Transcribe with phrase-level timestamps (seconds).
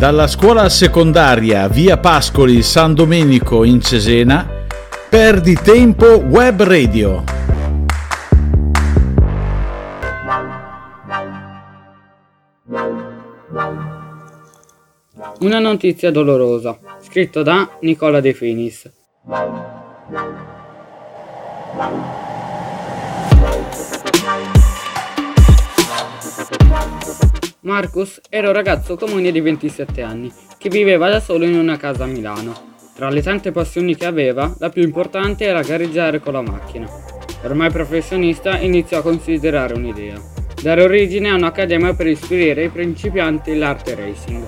[0.00, 4.48] dalla scuola secondaria via Pascoli San Domenico in Cesena,
[5.10, 7.22] Perdi Tempo Web Radio.
[15.40, 18.90] Una notizia dolorosa, scritto da Nicola De Finis.
[27.70, 32.02] Marcus era un ragazzo comune di 27 anni che viveva da solo in una casa
[32.02, 32.74] a Milano.
[32.96, 36.90] Tra le tante passioni che aveva, la più importante era gareggiare con la macchina.
[37.44, 40.20] Ormai professionista, iniziò a considerare un'idea:
[40.60, 44.44] dare origine a un'accademia per ispirare i principianti l'arte racing.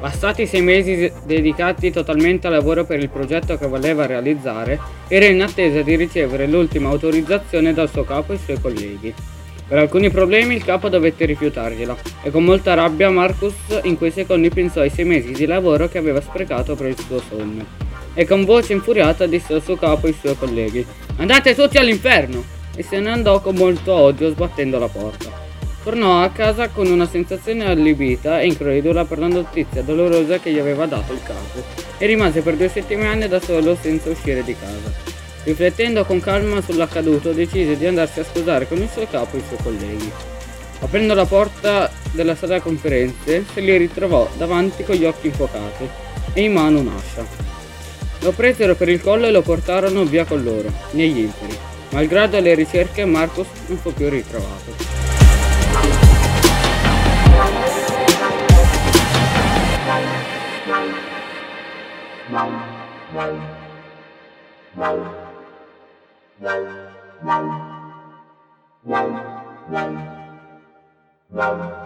[0.00, 5.40] Passati sei mesi dedicati totalmente al lavoro per il progetto che voleva realizzare, era in
[5.40, 9.14] attesa di ricevere l'ultima autorizzazione dal suo capo e i suoi colleghi.
[9.66, 14.50] Per alcuni problemi il capo dovette rifiutargliela e con molta rabbia Marcus in quei secondi
[14.50, 17.64] pensò ai sei mesi di lavoro che aveva sprecato per il suo sogno.
[18.12, 22.44] E con voce infuriata disse al suo capo e ai suoi colleghi Andate tutti all'inferno!
[22.76, 25.30] E se ne andò con molto odio sbattendo la porta.
[25.82, 30.58] Tornò a casa con una sensazione allibita e incredula per la notizia dolorosa che gli
[30.58, 31.62] aveva dato il capo
[31.98, 35.13] e rimase per due settimane da solo senza uscire di casa.
[35.44, 39.42] Riflettendo con calma sull'accaduto, decise di andarsi a scusare con il suo capo e i
[39.46, 40.10] suoi colleghi.
[40.80, 45.88] Aprendo la porta della sala conferenze, se li ritrovò davanti con gli occhi infuocati
[46.32, 47.26] e in mano un'ascia.
[48.20, 51.56] Lo presero per il collo e lo portarono via con loro, negli inferi.
[51.90, 54.92] Malgrado le ricerche, Marcus non fu più ritrovato.
[71.32, 71.83] Wow.